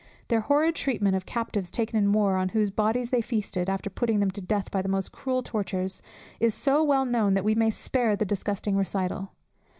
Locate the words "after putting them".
3.69-4.31